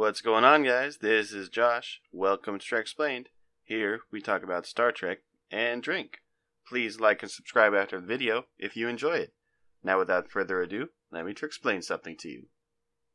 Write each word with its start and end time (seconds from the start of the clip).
What's 0.00 0.22
going 0.22 0.44
on, 0.44 0.62
guys? 0.62 0.96
This 0.96 1.30
is 1.30 1.50
Josh. 1.50 2.00
Welcome 2.10 2.58
to 2.58 2.64
Treksplained. 2.64 3.26
Here 3.62 4.00
we 4.10 4.22
talk 4.22 4.42
about 4.42 4.64
Star 4.64 4.92
Trek 4.92 5.18
and 5.50 5.82
drink. 5.82 6.20
Please 6.66 6.98
like 6.98 7.22
and 7.22 7.30
subscribe 7.30 7.74
after 7.74 8.00
the 8.00 8.06
video 8.06 8.46
if 8.58 8.78
you 8.78 8.88
enjoy 8.88 9.16
it. 9.16 9.34
Now, 9.84 9.98
without 9.98 10.30
further 10.30 10.62
ado, 10.62 10.88
let 11.12 11.26
me 11.26 11.32
explain 11.32 11.82
something 11.82 12.16
to 12.20 12.30
you. 12.30 12.46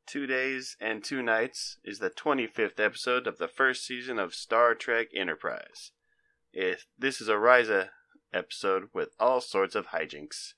Two 0.06 0.28
Days 0.28 0.78
and 0.80 1.04
Two 1.04 1.24
Nights 1.24 1.80
is 1.84 1.98
the 1.98 2.12
25th 2.12 2.80
episode 2.80 3.26
of 3.26 3.40
the 3.40 3.48
first 3.48 3.84
season 3.84 4.20
of 4.20 4.36
Star 4.36 4.76
Trek 4.76 5.08
Enterprise. 5.16 5.90
This 6.54 7.20
is 7.20 7.28
a 7.28 7.34
Risa 7.34 7.90
episode 8.32 8.90
with 8.94 9.10
all 9.20 9.42
sorts 9.42 9.74
of 9.74 9.88
hijinks. 9.88 10.54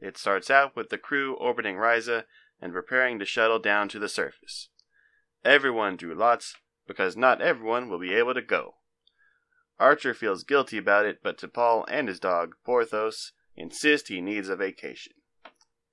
It 0.00 0.18
starts 0.18 0.50
out 0.50 0.74
with 0.74 0.88
the 0.88 0.98
crew 0.98 1.34
orbiting 1.34 1.76
Risa 1.76 2.24
and 2.60 2.72
preparing 2.72 3.20
to 3.20 3.24
shuttle 3.24 3.60
down 3.60 3.88
to 3.90 4.00
the 4.00 4.08
surface. 4.08 4.68
Everyone 5.46 5.94
drew 5.94 6.12
lots 6.12 6.56
because 6.88 7.16
not 7.16 7.40
everyone 7.40 7.88
will 7.88 8.00
be 8.00 8.12
able 8.12 8.34
to 8.34 8.42
go. 8.42 8.74
Archer 9.78 10.12
feels 10.12 10.42
guilty 10.42 10.76
about 10.76 11.06
it, 11.06 11.20
but 11.22 11.38
T'Pol 11.38 11.84
and 11.86 12.08
his 12.08 12.18
dog, 12.18 12.56
Porthos, 12.64 13.30
insist 13.54 14.08
he 14.08 14.20
needs 14.20 14.48
a 14.48 14.56
vacation. 14.56 15.12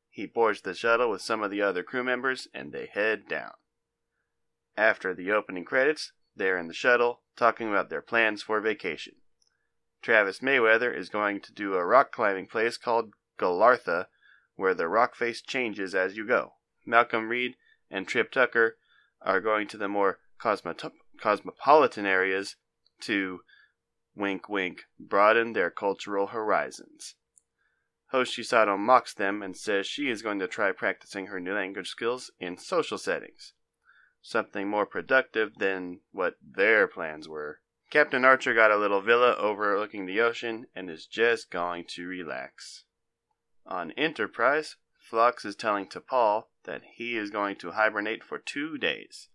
He 0.09 0.26
boards 0.26 0.62
the 0.62 0.73
shuttle 0.73 1.12
with 1.12 1.22
some 1.22 1.44
of 1.44 1.52
the 1.52 1.62
other 1.62 1.84
crew 1.84 2.04
members 2.04 2.48
and 2.52 2.72
they 2.72 2.88
head 2.88 3.28
down. 3.28 3.52
After 4.76 5.14
the 5.14 5.31
opening 5.31 5.66
credits, 5.66 6.14
they're 6.36 6.58
in 6.58 6.67
the 6.67 6.73
shuttle 6.73 7.22
talking 7.36 7.70
about 7.70 7.92
their 7.92 8.02
plans 8.02 8.42
for 8.42 8.59
vacation. 8.59 9.17
Travis 10.02 10.40
Mayweather 10.40 10.98
is 10.98 11.09
going 11.09 11.42
to 11.42 11.54
do 11.54 11.76
a 11.76 11.86
rock 11.86 12.12
climbing 12.12 12.48
place 12.48 12.78
called 12.78 13.14
Galartha, 13.38 14.08
where 14.56 14.73
the 14.73 14.88
rock 14.88 15.14
face 15.14 15.44
changes 15.44 15.94
as 15.94 16.17
you 16.17 16.26
go. 16.26 16.54
Malcolm 16.88 17.30
Reed 17.30 17.54
and 17.92 18.08
Trip 18.08 18.31
Tucker 18.31 18.78
are 19.23 19.41
going 19.41 19.68
to 19.68 19.77
the 19.77 19.88
more 19.88 20.20
cosmopolitan 20.38 22.05
areas 22.05 22.55
to, 23.02 23.42
wink 24.16 24.50
wink, 24.50 24.84
broaden 25.00 25.53
their 25.53 25.72
cultural 25.72 26.28
horizons. 26.28 27.16
Hoshi 28.08 28.44
Sato 28.44 28.78
mocks 28.78 29.14
them 29.14 29.42
and 29.42 29.58
says 29.58 29.88
she 29.88 30.09
is 30.09 30.22
going 30.22 30.38
to 30.39 30.48
try 30.48 30.72
practicing 30.72 31.28
her 31.28 31.39
new 31.39 31.56
language 31.56 31.89
skills 31.89 32.30
in 32.39 32.58
social 32.58 32.98
settings. 32.98 33.53
Something 34.22 34.67
more 34.70 34.86
productive 34.86 35.58
than 35.58 36.02
what 36.11 36.36
their 36.42 36.88
plans 36.88 37.28
were. 37.28 37.59
Captain 37.89 38.23
Archer 38.23 38.53
got 38.53 38.72
a 38.72 38.78
little 38.78 39.02
villa 39.02 39.36
overlooking 39.36 40.05
the 40.05 40.22
ocean 40.22 40.67
and 40.76 40.89
is 40.89 41.05
just 41.05 41.50
going 41.50 41.86
to 41.89 42.08
relax. 42.08 42.86
On 43.66 43.92
Enterprise, 43.92 44.76
Phlox 45.00 45.45
is 45.45 45.55
telling 45.55 45.88
T'Pol 45.88 46.45
that 46.66 46.81
he 46.95 47.17
is 47.17 47.30
going 47.30 47.56
to 47.58 47.72
hibernate 47.72 48.23
for 48.23 48.38
two 48.38 48.78
days. 48.78 49.30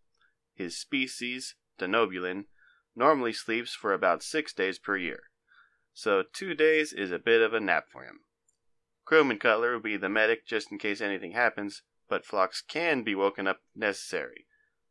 His 0.54 0.78
species, 0.78 1.54
Denobulan, 1.78 2.44
normally 2.96 3.32
sleeps 3.32 3.74
for 3.74 3.92
about 3.92 4.22
six 4.22 4.52
days 4.52 4.78
per 4.78 4.96
year, 4.96 5.20
so 5.92 6.22
two 6.32 6.54
days 6.54 6.92
is 6.92 7.12
a 7.12 7.18
bit 7.18 7.40
of 7.40 7.54
a 7.54 7.60
nap 7.60 7.84
for 7.92 8.04
him. 8.04 8.20
Crewman 9.04 9.38
Cutler 9.38 9.72
will 9.72 9.80
be 9.80 9.96
the 9.96 10.08
medic 10.08 10.46
just 10.46 10.70
in 10.70 10.78
case 10.78 11.00
anything 11.00 11.32
happens, 11.32 11.82
but 12.08 12.24
Phlox 12.24 12.60
can 12.60 13.02
be 13.02 13.14
woken 13.14 13.46
up 13.46 13.60
necessary, 13.74 14.46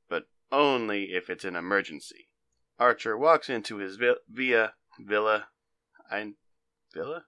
but 0.10 0.28
only 0.52 1.14
if 1.14 1.30
it's 1.30 1.46
an 1.46 1.56
emergency. 1.56 2.30
Archer 2.80 3.18
walks 3.18 3.50
into 3.50 3.78
his 3.78 3.96
vi- 3.98 4.16
via 4.30 4.74
villa. 5.00 5.48
I 6.10 6.34
villa. 6.94 7.26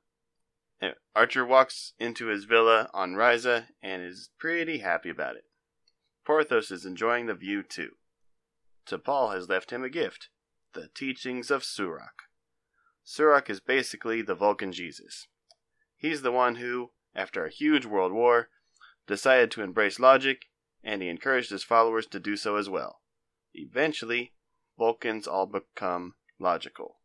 Archer 1.16 1.46
walks 1.46 1.94
into 2.00 2.28
his 2.28 2.46
villa 2.46 2.90
on 2.94 3.14
Risa 3.14 3.68
and 3.84 4.02
is 4.02 4.30
pretty 4.40 4.78
happy 4.78 5.10
about 5.10 5.36
it. 5.36 5.44
Porthos 6.26 6.72
is 6.72 6.86
enjoying 6.86 7.26
the 7.26 7.34
view 7.34 7.62
too. 7.62 7.98
T'Pol 8.86 9.34
has 9.34 9.50
left 9.50 9.72
him 9.72 9.84
a 9.84 9.90
gift 9.90 10.30
the 10.74 10.88
teachings 10.94 11.52
of 11.52 11.64
Surak. 11.64 12.30
Surak 13.06 13.50
is 13.50 13.60
basically 13.60 14.22
the 14.22 14.36
Vulcan 14.36 14.72
Jesus. 14.72 15.28
He's 15.98 16.22
the 16.22 16.32
one 16.32 16.56
who, 16.56 16.92
after 17.16 17.44
a 17.44 17.52
huge 17.52 17.86
world 17.86 18.14
war, 18.14 18.50
decided 19.08 19.52
to 19.52 19.64
embrace 19.64 20.00
logic, 20.00 20.46
and 20.84 21.02
he 21.02 21.10
encouraged 21.10 21.50
his 21.50 21.64
followers 21.64 22.06
to 22.08 22.20
do 22.20 22.38
so 22.38 22.56
as 22.56 22.70
well. 22.70 23.02
Eventually, 23.54 24.34
Vulcans 24.78 25.28
all 25.28 25.48
become 25.48 26.14
logical. 26.40 27.00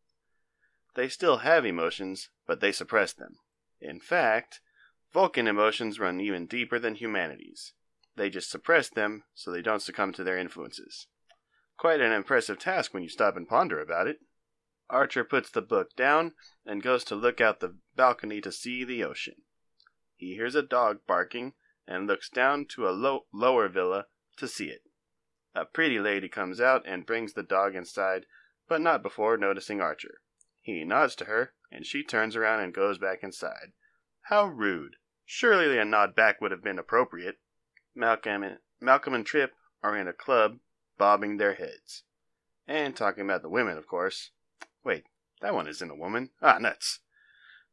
They 0.93 1.09
still 1.09 1.37
have 1.37 1.65
emotions, 1.65 2.29
but 2.45 2.61
they 2.61 2.71
suppress 2.71 3.11
them. 3.11 3.39
In 3.87 3.99
fact, 3.99 4.61
Vulcan 5.13 5.47
emotions 5.47 5.99
run 5.99 6.19
even 6.19 6.47
deeper 6.47 6.79
than 6.79 6.95
humanity's. 6.95 7.73
They 8.15 8.31
just 8.31 8.49
suppress 8.49 8.89
them 8.89 9.25
so 9.35 9.51
they 9.51 9.61
don't 9.61 9.81
succumb 9.81 10.11
to 10.13 10.23
their 10.23 10.39
influences. 10.39 11.05
Quite 11.77 12.01
an 12.01 12.11
impressive 12.11 12.57
task 12.57 12.95
when 12.95 13.03
you 13.03 13.09
stop 13.09 13.37
and 13.37 13.47
ponder 13.47 13.79
about 13.79 14.07
it. 14.07 14.21
Archer 14.89 15.23
puts 15.23 15.51
the 15.51 15.61
book 15.61 15.95
down 15.95 16.33
and 16.65 16.81
goes 16.81 17.03
to 17.03 17.15
look 17.15 17.39
out 17.39 17.59
the 17.59 17.77
balcony 17.95 18.41
to 18.41 18.51
see 18.51 18.83
the 18.83 19.03
ocean. 19.03 19.43
He 20.15 20.33
hears 20.33 20.55
a 20.55 20.63
dog 20.63 21.01
barking 21.05 21.53
and 21.87 22.07
looks 22.07 22.29
down 22.29 22.65
to 22.69 22.87
a 22.87 22.91
low, 22.91 23.27
lower 23.31 23.69
villa 23.69 24.07
to 24.37 24.47
see 24.47 24.69
it. 24.69 24.81
A 25.53 25.63
pretty 25.63 25.99
lady 25.99 26.27
comes 26.27 26.59
out 26.59 26.83
and 26.87 27.05
brings 27.05 27.33
the 27.33 27.43
dog 27.43 27.75
inside, 27.75 28.25
but 28.67 28.81
not 28.81 29.03
before 29.03 29.37
noticing 29.37 29.79
Archer. 29.79 30.21
He 30.61 30.83
nods 30.83 31.13
to 31.17 31.25
her, 31.25 31.53
and 31.75 31.85
she 31.85 32.03
turns 32.03 32.37
around 32.37 32.61
and 32.61 32.73
goes 32.73 32.97
back 32.97 33.21
inside. 33.21 33.73
How 34.29 34.45
rude! 34.45 34.95
Surely 35.25 35.77
a 35.77 35.83
nod 35.83 36.15
back 36.15 36.39
would 36.39 36.51
have 36.51 36.63
been 36.63 36.79
appropriate. 36.79 37.37
Malcolm 37.93 38.43
and, 38.43 38.59
Malcolm 38.79 39.13
and 39.13 39.25
Trip 39.25 39.53
are 39.83 39.97
in 39.97 40.07
a 40.07 40.13
club, 40.13 40.59
bobbing 40.97 41.35
their 41.35 41.55
heads. 41.55 42.03
And 42.65 42.95
talking 42.95 43.25
about 43.25 43.41
the 43.41 43.49
women, 43.49 43.77
of 43.77 43.87
course. 43.87 44.31
Wait, 44.85 45.03
that 45.41 45.53
one 45.53 45.67
isn't 45.67 45.91
a 45.91 45.95
woman. 45.95 46.29
Ah, 46.41 46.59
nuts. 46.59 47.01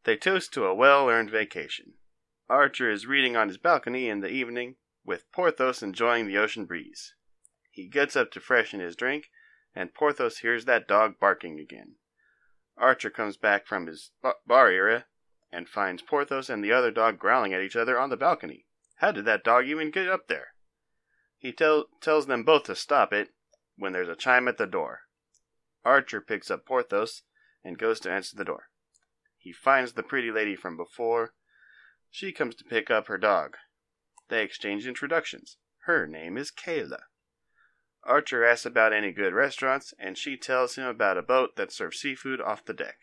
They 0.02 0.16
toast 0.16 0.52
to 0.54 0.66
a 0.66 0.74
well 0.74 1.08
earned 1.08 1.30
vacation. 1.30 1.94
Archer 2.48 2.90
is 2.90 3.06
reading 3.06 3.36
on 3.36 3.46
his 3.46 3.56
balcony 3.56 4.08
in 4.08 4.20
the 4.20 4.28
evening, 4.28 4.76
with 5.04 5.30
Porthos 5.30 5.80
enjoying 5.80 6.26
the 6.26 6.38
ocean 6.38 6.66
breeze. 6.66 7.14
He 7.70 7.86
gets 7.86 8.16
up 8.16 8.32
to 8.32 8.40
freshen 8.40 8.80
his 8.80 8.96
drink, 8.96 9.30
and 9.76 9.94
Porthos 9.94 10.38
hears 10.38 10.64
that 10.64 10.88
dog 10.88 11.20
barking 11.20 11.60
again. 11.60 11.94
Archer 12.76 13.10
comes 13.10 13.36
back 13.36 13.66
from 13.66 13.86
his 13.86 14.10
bar 14.46 14.68
area 14.68 15.06
and 15.52 15.68
finds 15.68 16.02
Porthos 16.02 16.48
and 16.48 16.64
the 16.64 16.72
other 16.72 16.90
dog 16.90 17.18
growling 17.18 17.52
at 17.52 17.60
each 17.60 17.76
other 17.76 17.98
on 17.98 18.10
the 18.10 18.16
balcony. 18.16 18.66
How 18.96 19.12
did 19.12 19.24
that 19.26 19.44
dog 19.44 19.66
even 19.66 19.90
get 19.90 20.08
up 20.08 20.28
there? 20.28 20.54
He 21.38 21.52
tell, 21.52 21.86
tells 22.00 22.26
them 22.26 22.44
both 22.44 22.64
to 22.64 22.74
stop 22.74 23.12
it 23.12 23.30
when 23.76 23.92
there's 23.92 24.08
a 24.08 24.16
chime 24.16 24.48
at 24.48 24.58
the 24.58 24.66
door. 24.66 25.00
Archer 25.84 26.20
picks 26.20 26.50
up 26.50 26.64
Porthos 26.64 27.22
and 27.64 27.78
goes 27.78 28.00
to 28.00 28.10
answer 28.10 28.36
the 28.36 28.44
door. 28.44 28.68
He 29.36 29.52
finds 29.52 29.92
the 29.92 30.02
pretty 30.02 30.30
lady 30.30 30.54
from 30.54 30.76
before. 30.76 31.34
She 32.10 32.32
comes 32.32 32.54
to 32.56 32.64
pick 32.64 32.90
up 32.90 33.08
her 33.08 33.18
dog. 33.18 33.56
They 34.28 34.42
exchange 34.42 34.86
introductions. 34.86 35.58
Her 35.86 36.06
name 36.06 36.38
is 36.38 36.52
Keyla. 36.52 37.00
Archer 38.04 38.44
asks 38.44 38.66
about 38.66 38.92
any 38.92 39.12
good 39.12 39.32
restaurants, 39.32 39.94
and 39.98 40.18
she 40.18 40.36
tells 40.36 40.74
him 40.74 40.86
about 40.86 41.16
a 41.16 41.22
boat 41.22 41.56
that 41.56 41.70
serves 41.70 42.00
seafood 42.00 42.40
off 42.40 42.64
the 42.64 42.74
deck. 42.74 42.98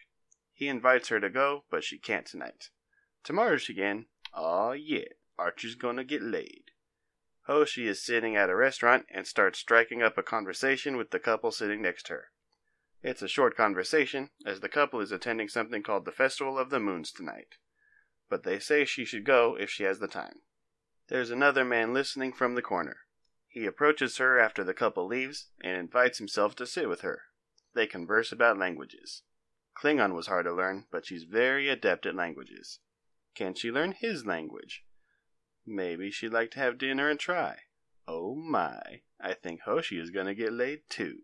He 0.54 0.68
invites 0.68 1.08
her 1.08 1.22
to 1.22 1.30
go, 1.30 1.64
but 1.70 1.84
she 1.84 1.98
can't 1.98 2.26
tonight. 2.26 2.70
Tomorrow 3.24 3.58
she 3.58 3.74
can. 3.74 4.08
Aw, 4.34 4.74
yeah, 4.74 5.06
Archer's 5.38 5.76
gonna 5.76 6.04
get 6.04 6.22
laid. 6.22 6.72
Hoshi 7.44 7.88
is 7.88 8.04
sitting 8.04 8.36
at 8.36 8.50
a 8.50 8.56
restaurant 8.56 9.06
and 9.10 9.26
starts 9.26 9.58
striking 9.58 10.04
up 10.04 10.18
a 10.18 10.24
conversation 10.24 10.98
with 10.98 11.12
the 11.12 11.20
couple 11.20 11.52
sitting 11.52 11.81
next 11.81 12.06
to 12.08 12.14
her. 12.14 12.31
It's 13.02 13.22
a 13.22 13.28
short 13.30 13.56
conversation, 13.56 14.30
as 14.46 14.60
the 14.60 14.68
couple 14.68 15.00
is 15.00 15.14
attending 15.14 15.48
something 15.48 15.81
called 15.81 16.04
the 16.04 16.12
Festival 16.12 16.58
of 16.60 16.70
the 16.70 16.80
Moons 16.80 17.12
tonight. 17.12 17.56
But 18.30 18.44
they 18.44 18.60
say 18.60 18.84
she 18.84 19.06
should 19.06 19.24
go 19.24 19.56
if 19.58 19.70
she 19.70 19.84
has 19.84 20.00
the 20.00 20.08
time. 20.08 20.42
There's 21.08 21.31
another 21.31 21.64
man 21.64 21.94
listening 21.94 22.34
from 22.34 22.56
the 22.56 22.62
corner. 22.62 22.98
He 23.59 23.66
approaches 23.66 24.20
her 24.20 24.40
after 24.40 24.64
the 24.64 24.74
couple 24.74 25.06
leaves 25.06 25.50
and 25.62 25.75
invites 25.75 26.18
himself 26.18 26.56
to 26.56 26.66
sit 26.66 26.88
with 26.88 27.01
her. 27.01 27.24
They 27.74 27.88
converse 27.88 28.31
about 28.31 28.57
languages. 28.57 29.24
Klingon 29.78 30.16
was 30.16 30.28
hard 30.28 30.45
to 30.45 30.54
learn, 30.54 30.86
but 30.89 31.06
she's 31.06 31.24
very 31.25 31.68
adept 31.68 32.06
at 32.06 32.16
languages. 32.16 32.80
Can 33.36 33.54
she 33.54 33.69
learn 33.69 33.92
his 33.92 34.25
language? 34.25 34.86
Maybe 35.66 36.10
she'd 36.10 36.31
like 36.31 36.51
to 36.51 36.60
have 36.60 36.78
dinner 36.78 37.10
and 37.10 37.19
try. 37.19 37.57
Oh 38.07 38.34
my, 38.34 39.01
I 39.19 39.34
think 39.34 39.63
Hoshi 39.63 40.00
is 40.00 40.10
gonna 40.10 40.34
get 40.34 40.54
laid 40.54 40.84
too. 40.88 41.24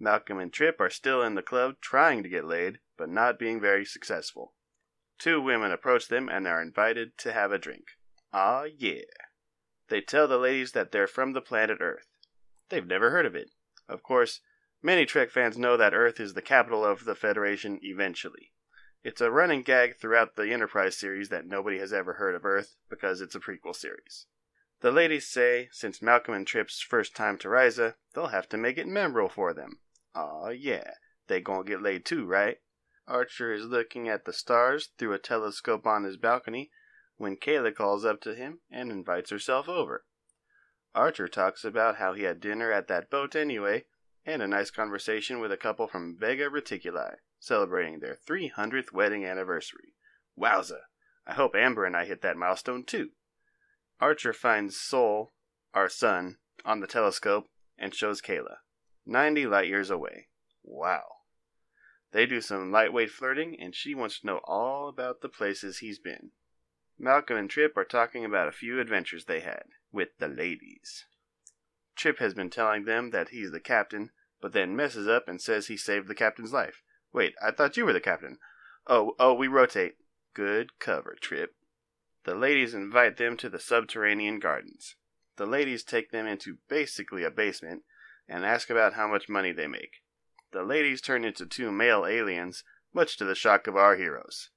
Malcolm 0.00 0.38
and 0.38 0.54
Trip 0.54 0.80
are 0.80 0.88
still 0.88 1.22
in 1.22 1.34
the 1.34 1.42
club 1.42 1.82
trying 1.82 2.22
to 2.22 2.30
get 2.30 2.46
laid, 2.46 2.78
but 2.96 3.10
not 3.10 3.38
being 3.38 3.60
very 3.60 3.84
successful. 3.84 4.54
Two 5.18 5.42
women 5.42 5.70
approach 5.70 6.08
them 6.08 6.30
and 6.30 6.48
are 6.48 6.62
invited 6.62 7.18
to 7.18 7.34
have 7.34 7.52
a 7.52 7.58
drink. 7.58 7.88
Ah, 8.32 8.64
yeah. 8.64 9.02
They 9.88 10.00
tell 10.00 10.26
the 10.26 10.38
ladies 10.38 10.72
that 10.72 10.92
they're 10.92 11.06
from 11.06 11.32
the 11.32 11.40
planet 11.40 11.78
Earth. 11.80 12.16
They've 12.70 12.86
never 12.86 13.10
heard 13.10 13.26
of 13.26 13.34
it. 13.34 13.50
Of 13.88 14.02
course, 14.02 14.40
many 14.82 15.04
Trek 15.04 15.30
fans 15.30 15.58
know 15.58 15.76
that 15.76 15.94
Earth 15.94 16.18
is 16.18 16.34
the 16.34 16.42
capital 16.42 16.84
of 16.84 17.04
the 17.04 17.14
Federation 17.14 17.78
eventually. 17.82 18.52
It's 19.02 19.20
a 19.20 19.30
running 19.30 19.62
gag 19.62 19.98
throughout 19.98 20.36
the 20.36 20.50
Enterprise 20.50 20.96
series 20.96 21.28
that 21.28 21.46
nobody 21.46 21.78
has 21.78 21.92
ever 21.92 22.14
heard 22.14 22.34
of 22.34 22.46
Earth 22.46 22.76
because 22.88 23.20
it's 23.20 23.34
a 23.34 23.40
prequel 23.40 23.76
series. 23.76 24.26
The 24.80 24.90
ladies 24.90 25.26
say 25.26 25.68
since 25.72 26.00
Malcolm 26.00 26.34
and 26.34 26.46
Trip's 26.46 26.80
first 26.80 27.14
time 27.14 27.36
to 27.38 27.48
Risa, 27.48 27.94
they'll 28.14 28.28
have 28.28 28.48
to 28.48 28.56
make 28.56 28.78
it 28.78 28.86
memorable 28.86 29.28
for 29.28 29.52
them. 29.52 29.80
Aw, 30.14 30.48
yeah, 30.48 30.92
they 31.26 31.40
gonna 31.40 31.64
get 31.64 31.82
laid 31.82 32.06
too, 32.06 32.24
right? 32.24 32.60
Archer 33.06 33.52
is 33.52 33.66
looking 33.66 34.08
at 34.08 34.24
the 34.24 34.32
stars 34.32 34.88
through 34.96 35.12
a 35.12 35.18
telescope 35.18 35.86
on 35.86 36.04
his 36.04 36.16
balcony 36.16 36.70
when 37.16 37.36
Keyla 37.36 37.74
calls 37.74 38.04
up 38.04 38.20
to 38.22 38.34
him 38.34 38.60
and 38.70 38.90
invites 38.90 39.30
herself 39.30 39.68
over. 39.68 40.04
Archer 40.94 41.28
talks 41.28 41.64
about 41.64 41.96
how 41.96 42.12
he 42.12 42.22
had 42.22 42.40
dinner 42.40 42.70
at 42.70 42.88
that 42.88 43.10
boat 43.10 43.34
anyway, 43.34 43.84
and 44.24 44.42
a 44.42 44.46
nice 44.46 44.70
conversation 44.70 45.40
with 45.40 45.52
a 45.52 45.56
couple 45.56 45.86
from 45.86 46.16
Vega 46.18 46.48
Reticuli, 46.48 47.16
celebrating 47.40 48.00
their 48.00 48.16
300th 48.28 48.92
wedding 48.92 49.24
anniversary. 49.24 49.94
Wowza! 50.38 50.80
I 51.26 51.34
hope 51.34 51.54
Amber 51.54 51.84
and 51.84 51.96
I 51.96 52.04
hit 52.04 52.22
that 52.22 52.36
milestone 52.36 52.84
too. 52.84 53.10
Archer 54.00 54.32
finds 54.32 54.80
Sol, 54.80 55.32
our 55.72 55.88
sun, 55.88 56.38
on 56.64 56.80
the 56.80 56.86
telescope 56.86 57.48
and 57.78 57.94
shows 57.94 58.20
Keyla. 58.20 58.58
90 59.06 59.46
light 59.46 59.68
years 59.68 59.90
away. 59.90 60.28
Wow. 60.62 61.04
They 62.12 62.26
do 62.26 62.40
some 62.40 62.70
lightweight 62.70 63.10
flirting, 63.10 63.58
and 63.60 63.74
she 63.74 63.94
wants 63.94 64.20
to 64.20 64.26
know 64.26 64.40
all 64.44 64.88
about 64.88 65.20
the 65.20 65.28
places 65.28 65.78
he's 65.78 65.98
been. 65.98 66.30
Malcolm 66.98 67.36
and 67.36 67.50
Trip 67.50 67.76
are 67.76 67.84
talking 67.84 68.24
about 68.24 68.48
a 68.48 68.52
few 68.52 68.80
adventures 68.80 69.24
they 69.24 69.40
had 69.40 69.64
with 69.92 70.10
the 70.18 70.28
ladies. 70.28 71.04
Trip 71.96 72.18
has 72.18 72.34
been 72.34 72.50
telling 72.50 72.84
them 72.84 73.10
that 73.10 73.30
he's 73.30 73.50
the 73.50 73.60
captain, 73.60 74.10
but 74.40 74.52
then 74.52 74.76
messes 74.76 75.08
up 75.08 75.28
and 75.28 75.40
says 75.40 75.66
he 75.66 75.76
saved 75.76 76.08
the 76.08 76.14
captain's 76.14 76.52
life. 76.52 76.82
Wait, 77.12 77.34
I 77.42 77.50
thought 77.50 77.76
you 77.76 77.84
were 77.84 77.92
the 77.92 78.00
captain. 78.00 78.38
Oh, 78.86 79.14
oh, 79.18 79.34
we 79.34 79.48
rotate. 79.48 79.96
Good 80.34 80.78
cover, 80.78 81.16
Trip. 81.20 81.54
The 82.24 82.34
ladies 82.34 82.74
invite 82.74 83.16
them 83.16 83.36
to 83.38 83.48
the 83.48 83.60
subterranean 83.60 84.40
gardens. 84.40 84.96
The 85.36 85.46
ladies 85.46 85.84
take 85.84 86.10
them 86.10 86.26
into 86.26 86.58
basically 86.68 87.24
a 87.24 87.30
basement 87.30 87.82
and 88.28 88.44
ask 88.44 88.70
about 88.70 88.94
how 88.94 89.06
much 89.06 89.28
money 89.28 89.52
they 89.52 89.66
make. 89.66 90.02
The 90.52 90.62
ladies 90.62 91.00
turn 91.00 91.24
into 91.24 91.46
two 91.46 91.70
male 91.70 92.06
aliens, 92.06 92.64
much 92.92 93.16
to 93.18 93.24
the 93.24 93.34
shock 93.34 93.66
of 93.66 93.76
our 93.76 93.96
heroes. 93.96 94.50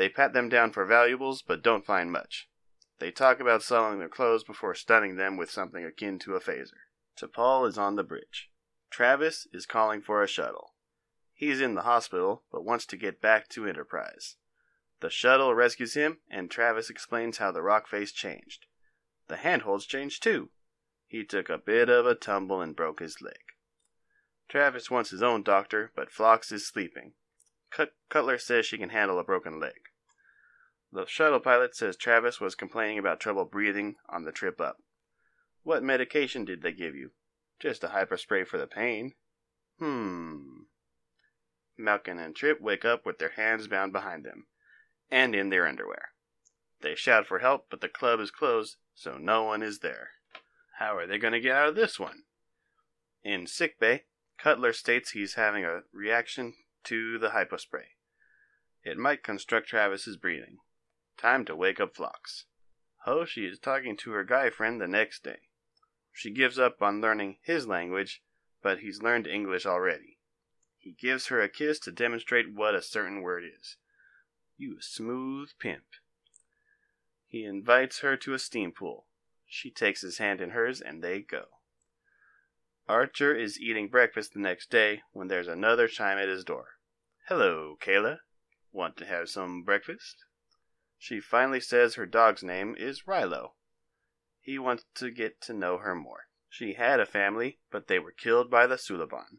They 0.00 0.08
pat 0.08 0.32
them 0.32 0.48
down 0.48 0.72
for 0.72 0.86
valuables, 0.86 1.42
but 1.42 1.60
don't 1.60 1.84
find 1.84 2.10
much. 2.10 2.48
They 3.00 3.10
talk 3.10 3.38
about 3.38 3.62
selling 3.62 3.98
their 3.98 4.08
clothes 4.08 4.42
before 4.42 4.74
stunning 4.74 5.16
them 5.16 5.36
with 5.36 5.50
something 5.50 5.84
akin 5.84 6.18
to 6.20 6.36
a 6.36 6.40
phaser. 6.40 6.88
T'Pol 7.18 7.68
is 7.68 7.76
on 7.76 7.96
the 7.96 8.02
bridge. 8.02 8.48
Travis 8.88 9.46
is 9.52 9.66
calling 9.66 10.00
for 10.00 10.22
a 10.22 10.26
shuttle. 10.26 10.72
He's 11.34 11.60
in 11.60 11.74
the 11.74 11.82
hospital, 11.82 12.44
but 12.50 12.64
wants 12.64 12.86
to 12.86 12.96
get 12.96 13.20
back 13.20 13.50
to 13.50 13.66
Enterprise. 13.66 14.36
The 15.00 15.10
shuttle 15.10 15.54
rescues 15.54 15.92
him, 15.92 16.20
and 16.30 16.50
Travis 16.50 16.88
explains 16.88 17.36
how 17.36 17.52
the 17.52 17.60
rock 17.60 17.86
face 17.86 18.10
changed. 18.10 18.64
The 19.28 19.36
handholds 19.36 19.84
changed 19.84 20.22
too. 20.22 20.48
He 21.08 21.26
took 21.26 21.50
a 21.50 21.58
bit 21.58 21.90
of 21.90 22.06
a 22.06 22.14
tumble 22.14 22.62
and 22.62 22.74
broke 22.74 23.00
his 23.00 23.20
leg. 23.20 23.52
Travis 24.48 24.90
wants 24.90 25.10
his 25.10 25.22
own 25.22 25.42
doctor, 25.42 25.92
but 25.94 26.10
Phlox 26.10 26.50
is 26.50 26.66
sleeping. 26.66 27.12
Cut- 27.70 27.96
Cutler 28.08 28.38
says 28.38 28.64
she 28.64 28.78
can 28.78 28.88
handle 28.88 29.18
a 29.18 29.24
broken 29.24 29.60
leg. 29.60 29.89
The 30.92 31.06
shuttle 31.06 31.40
pilot 31.40 31.76
says 31.76 31.96
Travis 31.96 32.40
was 32.40 32.54
complaining 32.54 32.98
about 32.98 33.20
trouble 33.20 33.44
breathing 33.44 33.96
on 34.08 34.24
the 34.24 34.32
trip 34.32 34.60
up. 34.60 34.78
What 35.62 35.82
medication 35.82 36.44
did 36.44 36.62
they 36.62 36.72
give 36.72 36.96
you? 36.96 37.12
Just 37.60 37.84
a 37.84 37.88
hyperspray 37.88 38.46
for 38.46 38.58
the 38.58 38.66
pain. 38.66 39.14
Hmm. 39.78 40.62
Malcolm 41.76 42.18
and 42.18 42.34
Trip 42.34 42.60
wake 42.60 42.84
up 42.84 43.06
with 43.06 43.18
their 43.18 43.30
hands 43.30 43.68
bound 43.68 43.92
behind 43.92 44.24
them, 44.24 44.46
and 45.10 45.34
in 45.34 45.48
their 45.48 45.66
underwear. 45.66 46.10
They 46.80 46.94
shout 46.94 47.26
for 47.26 47.38
help, 47.38 47.66
but 47.70 47.80
the 47.80 47.88
club 47.88 48.20
is 48.20 48.30
closed, 48.30 48.76
so 48.94 49.16
no 49.16 49.44
one 49.44 49.62
is 49.62 49.78
there. 49.78 50.10
How 50.78 50.96
are 50.96 51.06
they 51.06 51.18
going 51.18 51.34
to 51.34 51.40
get 51.40 51.54
out 51.54 51.68
of 51.68 51.74
this 51.74 52.00
one? 52.00 52.24
In 53.22 53.46
sickbay, 53.46 54.04
Cutler 54.38 54.72
states 54.72 55.10
he's 55.10 55.34
having 55.34 55.64
a 55.64 55.82
reaction 55.92 56.54
to 56.84 57.18
the 57.18 57.30
hypospray. 57.30 57.88
It 58.82 58.96
might 58.96 59.22
construct 59.22 59.68
Travis's 59.68 60.16
breathing. 60.16 60.58
Time 61.20 61.44
to 61.44 61.54
wake 61.54 61.78
up 61.78 61.94
Phlox. 61.94 62.46
Hoshi 63.04 63.46
is 63.46 63.58
talking 63.58 63.94
to 63.98 64.12
her 64.12 64.24
guy 64.24 64.48
friend 64.48 64.80
the 64.80 64.88
next 64.88 65.22
day. 65.22 65.50
She 66.14 66.30
gives 66.30 66.58
up 66.58 66.80
on 66.80 67.02
learning 67.02 67.36
his 67.42 67.66
language, 67.66 68.22
but 68.62 68.78
he's 68.78 69.02
learned 69.02 69.26
English 69.26 69.66
already. 69.66 70.16
He 70.78 70.92
gives 70.92 71.26
her 71.26 71.42
a 71.42 71.48
kiss 71.50 71.78
to 71.80 71.92
demonstrate 71.92 72.54
what 72.54 72.74
a 72.74 72.80
certain 72.80 73.20
word 73.20 73.44
is. 73.44 73.76
You 74.56 74.80
smooth 74.80 75.50
pimp. 75.58 75.84
He 77.26 77.44
invites 77.44 77.98
her 77.98 78.16
to 78.16 78.32
a 78.32 78.38
steam 78.38 78.72
pool. 78.72 79.04
She 79.46 79.70
takes 79.70 80.00
his 80.00 80.16
hand 80.16 80.40
in 80.40 80.50
hers 80.50 80.80
and 80.80 81.04
they 81.04 81.20
go. 81.20 81.48
Archer 82.88 83.34
is 83.34 83.60
eating 83.60 83.88
breakfast 83.88 84.32
the 84.32 84.40
next 84.40 84.70
day 84.70 85.02
when 85.12 85.28
there's 85.28 85.48
another 85.48 85.86
chime 85.86 86.16
at 86.16 86.28
his 86.28 86.44
door. 86.44 86.78
Hello, 87.28 87.76
Keyla. 87.78 88.20
Want 88.72 88.96
to 88.96 89.04
have 89.04 89.28
some 89.28 89.64
breakfast? 89.64 90.24
She 91.02 91.18
finally 91.18 91.60
says 91.60 91.94
her 91.94 92.04
dog's 92.04 92.42
name 92.42 92.76
is 92.78 93.04
Rilo. 93.04 93.52
He 94.38 94.58
wants 94.58 94.84
to 94.96 95.10
get 95.10 95.40
to 95.40 95.54
know 95.54 95.78
her 95.78 95.94
more. 95.94 96.26
She 96.50 96.74
had 96.74 97.00
a 97.00 97.06
family, 97.06 97.58
but 97.70 97.86
they 97.86 97.98
were 97.98 98.12
killed 98.12 98.50
by 98.50 98.66
the 98.66 98.76
Suliban. 98.76 99.38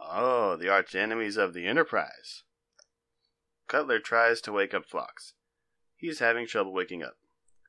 Oh, 0.00 0.56
the 0.56 0.70
arch 0.70 0.94
enemies 0.94 1.36
of 1.36 1.52
the 1.52 1.66
Enterprise. 1.66 2.44
Cutler 3.68 4.00
tries 4.00 4.40
to 4.40 4.52
wake 4.52 4.72
up 4.72 4.86
Phlox. 4.86 5.34
He's 5.94 6.20
having 6.20 6.46
trouble 6.46 6.72
waking 6.72 7.02
up. 7.02 7.18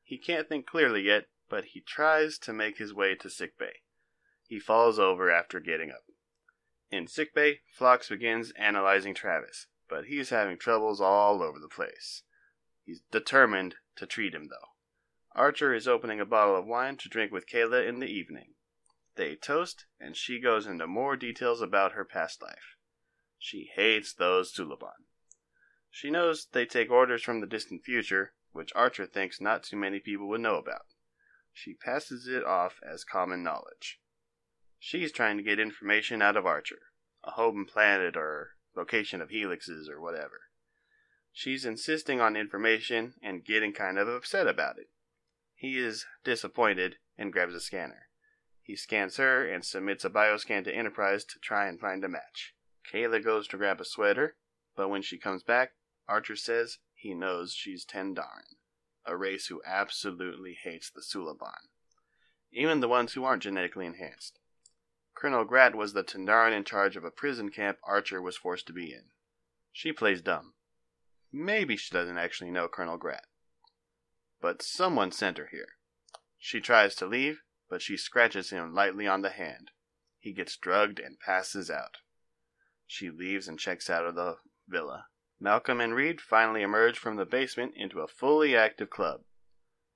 He 0.03 0.17
can't 0.17 0.47
think 0.47 0.65
clearly 0.65 1.01
yet, 1.01 1.25
but 1.49 1.65
he 1.65 1.81
tries 1.81 2.37
to 2.39 2.53
make 2.53 2.77
his 2.77 2.93
way 2.93 3.13
to 3.15 3.29
sickbay. 3.29 3.81
He 4.47 4.57
falls 4.57 4.97
over 4.97 5.29
after 5.29 5.59
getting 5.59 5.91
up. 5.91 6.05
In 6.89 7.07
sickbay, 7.07 7.59
Phlox 7.73 8.07
begins 8.07 8.53
analyzing 8.57 9.13
Travis, 9.13 9.67
but 9.89 10.05
he's 10.05 10.29
having 10.29 10.57
troubles 10.57 11.01
all 11.01 11.43
over 11.43 11.59
the 11.59 11.67
place. 11.67 12.23
He's 12.85 13.01
determined 13.12 13.75
to 13.95 14.06
treat 14.06 14.33
him, 14.33 14.50
though. 14.50 14.69
Archer 15.35 15.74
is 15.74 15.88
opening 15.88 16.19
a 16.19 16.25
bottle 16.25 16.56
of 16.56 16.65
wine 16.65 16.97
to 16.97 17.09
drink 17.09 17.31
with 17.31 17.47
Keyla 17.47 17.88
in 17.88 18.00
the 18.00 18.07
evening. 18.07 18.56
They 19.15 19.35
toast, 19.35 19.85
and 20.00 20.15
she 20.15 20.39
goes 20.39 20.68
into 20.68 20.88
more 20.88 21.15
details 21.15 21.62
about 21.62 21.94
her 21.94 22.06
past 22.06 22.41
life. 22.41 22.75
She 23.38 23.71
hates 23.75 24.13
those 24.13 24.53
Suliban. 24.53 25.06
She 25.91 26.09
knows 26.09 26.47
they 26.47 26.65
take 26.65 26.89
orders 26.89 27.24
from 27.24 27.39
the 27.39 27.47
distant 27.47 27.83
future, 27.83 28.33
which 28.51 28.74
Archer 28.75 29.06
thinks 29.06 29.39
not 29.39 29.63
too 29.63 29.77
many 29.77 30.00
people 30.00 30.27
would 30.29 30.41
know 30.41 30.57
about. 30.57 30.86
She 31.51 31.75
passes 31.75 32.27
it 32.27 32.44
off 32.44 32.79
as 32.83 33.03
common 33.03 33.44
knowledge. 33.44 34.00
She's 34.79 35.12
trying 35.12 35.38
to 35.38 35.44
get 35.44 35.59
information 35.59 36.22
out 36.22 36.36
of 36.36 36.46
Archer, 36.46 36.79
a 37.24 37.31
home 37.31 37.65
planet 37.65 38.17
or 38.17 38.55
location 38.75 39.22
of 39.22 39.29
helixes 39.29 39.88
or 39.88 40.01
whatever. 40.01 40.41
She's 41.35 41.65
insisting 41.65 42.21
on 42.21 42.35
information 42.35 43.15
and 43.23 43.43
getting 43.43 43.73
kind 43.73 43.97
of 43.97 44.07
upset 44.07 44.47
about 44.47 44.77
it. 44.77 44.89
He 45.55 45.79
is 45.79 46.05
disappointed 46.23 46.97
and 47.17 47.33
grabs 47.33 47.55
a 47.55 47.59
scanner. 47.59 48.07
He 48.61 48.75
scans 48.75 49.17
her 49.17 49.45
and 49.45 49.65
submits 49.65 50.05
a 50.05 50.09
bioscan 50.09 50.63
to 50.65 50.73
Enterprise 50.73 51.25
to 51.25 51.39
try 51.39 51.67
and 51.67 51.79
find 51.79 52.03
a 52.05 52.07
match. 52.07 52.53
Keyla 52.91 53.23
goes 53.23 53.47
to 53.47 53.57
grab 53.57 53.81
a 53.81 53.85
sweater, 53.85 54.35
but 54.75 54.89
when 54.89 55.01
she 55.01 55.17
comes 55.17 55.41
back, 55.41 55.71
Archer 56.07 56.35
says 56.35 56.77
he 56.93 57.13
knows 57.13 57.53
she's 57.53 57.83
Tandaran, 57.83 58.57
a 59.05 59.17
race 59.17 59.47
who 59.47 59.61
absolutely 59.65 60.53
hates 60.63 60.91
the 60.91 61.01
Suliban, 61.01 61.67
even 62.51 62.79
the 62.79 62.87
ones 62.87 63.13
who 63.13 63.23
aren't 63.23 63.43
genetically 63.43 63.85
enhanced. 63.85 64.37
Colonel 65.15 65.45
Grat 65.45 65.75
was 65.75 65.93
the 65.93 66.03
Tandaran 66.03 66.53
in 66.53 66.63
charge 66.63 66.95
of 66.95 67.03
a 67.03 67.11
prison 67.11 67.49
camp 67.49 67.79
Archer 67.83 68.21
was 68.21 68.37
forced 68.37 68.67
to 68.67 68.73
be 68.73 68.93
in. 68.93 69.05
She 69.71 69.91
plays 69.91 70.21
dumb. 70.21 70.53
Maybe 71.35 71.75
she 71.75 71.91
doesn't 71.91 72.19
actually 72.19 72.51
know 72.51 72.67
Colonel 72.67 72.97
Grat. 72.97 73.25
But 74.39 74.61
someone 74.61 75.11
sent 75.11 75.39
her 75.39 75.47
here. 75.49 75.69
She 76.37 76.59
tries 76.59 76.93
to 76.95 77.07
leave, 77.07 77.41
but 77.69 77.81
she 77.81 77.97
scratches 77.97 78.51
him 78.51 78.75
lightly 78.75 79.07
on 79.07 79.23
the 79.23 79.31
hand. 79.31 79.71
He 80.19 80.31
gets 80.31 80.55
drugged 80.55 80.99
and 80.99 81.19
passes 81.19 81.71
out. 81.71 81.97
She 82.85 83.09
leaves 83.09 83.47
and 83.47 83.57
checks 83.57 83.89
out 83.89 84.05
of 84.05 84.13
the 84.13 84.35
villa. 84.67 85.07
Malcolm 85.39 85.81
and 85.81 85.95
Reed 85.95 86.21
finally 86.21 86.61
emerge 86.61 86.99
from 86.99 87.15
the 87.15 87.25
basement 87.25 87.73
into 87.75 88.01
a 88.01 88.07
fully 88.07 88.55
active 88.55 88.91
club. 88.91 89.21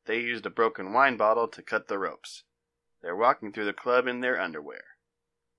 They 0.08 0.20
used 0.20 0.48
a 0.48 0.50
broken 0.50 0.91
wine 0.91 1.17
bottle 1.17 1.48
to 1.50 1.62
cut 1.62 1.88
the 1.88 2.00
ropes. 2.00 2.46
They're 3.03 3.15
walking 3.15 3.53
through 3.53 3.65
the 3.65 3.74
club 3.74 4.08
in 4.08 4.22
their 4.22 4.41
underwear. 4.41 4.84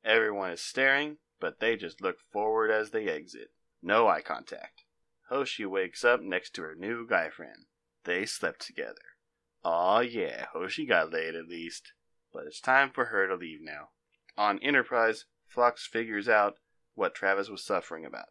Everyone 0.04 0.50
is 0.50 0.61
staring, 0.61 1.18
but 1.38 1.61
they 1.61 1.76
just 1.76 2.00
look 2.00 2.16
forward 2.32 2.73
as 2.73 2.90
they 2.90 3.08
exit. 3.08 3.52
No 3.80 4.08
eye 4.08 4.23
contact. 4.23 4.82
Oh, 5.30 5.38
Hoshi 5.40 5.66
wakes 5.66 6.04
up 6.04 6.23
next 6.23 6.54
to 6.54 6.62
her 6.62 6.75
new 6.75 7.06
guy 7.06 7.28
friend. 7.28 7.66
They 8.04 8.25
slept 8.25 8.66
together. 8.66 9.16
Aw 9.64 10.00
yeah, 10.00 10.47
oh, 10.54 10.61
Hoshi 10.61 10.87
got 10.87 11.12
laid 11.12 11.35
at 11.35 11.49
least. 11.49 11.92
But 12.32 12.47
it's 12.47 12.61
time 12.61 12.90
for 12.90 13.06
her 13.06 13.26
to 13.26 13.35
leave 13.35 13.61
now. 13.61 13.90
On 14.37 14.58
Enterprise, 14.61 15.26
Phlox 15.47 15.87
figures 15.87 16.28
out 16.28 16.58
what 16.94 17.14
Travis 17.14 17.49
was 17.49 17.64
suffering 17.64 18.04
about. 18.04 18.28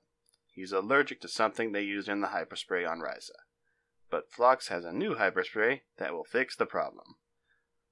He's 0.51 0.71
allergic 0.71 1.21
to 1.21 1.27
something 1.27 1.71
they 1.71 1.83
used 1.83 2.09
in 2.09 2.21
the 2.21 2.29
hyperspray 2.29 2.89
on 2.89 2.99
Risa. 2.99 3.31
But 4.09 4.31
Phlox 4.31 4.69
has 4.69 4.85
a 4.85 4.93
new 4.93 5.15
hyperspray 5.15 5.81
that 5.97 6.13
will 6.13 6.23
fix 6.23 6.55
the 6.55 6.65
problem. 6.65 7.15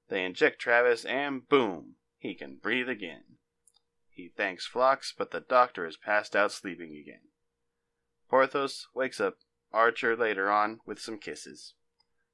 They 0.10 0.24
inject 0.24 0.60
Travis, 0.60 1.06
and 1.06 1.48
boom, 1.48 1.96
he 2.18 2.34
can 2.34 2.58
breathe 2.58 2.90
again. 2.90 3.38
He 4.10 4.30
thanks 4.30 4.66
Phlox, 4.66 5.14
but 5.16 5.32
the 5.32 5.42
doctor 5.42 5.86
is 5.86 5.98
passed 5.98 6.36
out 6.36 6.52
sleeping 6.52 6.96
again. 6.96 7.28
Porthos 8.30 8.88
wakes 8.94 9.20
up 9.20 9.38
Archer 9.72 10.16
later 10.16 10.50
on 10.50 10.80
with 10.86 11.00
some 11.00 11.18
kisses. 11.18 11.74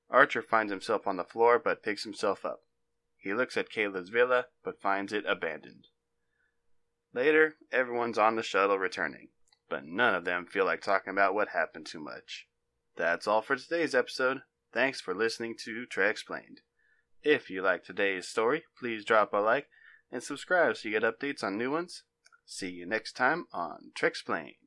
Archer 0.10 0.42
finds 0.42 0.72
himself 0.72 1.08
on 1.08 1.18
the 1.18 1.24
floor 1.24 1.60
but 1.60 1.84
picks 1.84 2.04
himself 2.04 2.46
up. 2.46 2.62
He 3.18 3.34
looks 3.34 3.58
at 3.58 3.70
Keyla's 3.70 4.10
villa 4.10 4.48
but 4.64 4.82
finds 4.82 5.14
it 5.14 5.26
abandoned. 5.28 5.88
Later, 7.14 7.56
everyone's 7.72 8.18
on 8.18 8.36
the 8.36 8.44
shuttle 8.44 8.80
returning, 8.80 9.30
but 9.70 9.86
none 9.86 10.16
of 10.16 10.24
them 10.24 10.46
feel 10.46 10.66
like 10.66 10.82
talking 10.82 11.12
about 11.12 11.34
what 11.34 11.50
happened 11.50 11.86
too 11.86 12.00
much. 12.00 12.48
That's 12.96 13.28
all 13.28 13.42
for 13.42 13.56
today's 13.56 13.94
episode. 13.94 14.42
Thanks 14.74 15.02
for 15.02 15.14
listening 15.14 15.56
to 15.66 15.86
Treksplained. 15.86 16.60
If 17.24 17.50
you 17.50 17.62
like 17.62 17.84
today's 17.84 18.28
story, 18.28 18.64
please 18.80 19.04
drop 19.06 19.34
a 19.34 19.38
like 19.38 19.68
and 20.12 20.24
subscribe 20.24 20.78
so 20.78 20.90
you 20.90 21.00
get 21.00 21.20
updates 21.20 21.44
on 21.44 21.58
new 21.58 21.72
ones. 21.72 22.04
See 22.46 22.70
you 22.70 22.86
next 22.86 23.14
time 23.14 23.46
on 23.54 23.92
Treksplained. 24.00 24.61